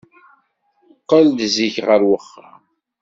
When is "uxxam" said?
2.15-2.61